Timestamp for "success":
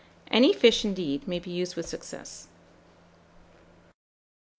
1.87-2.47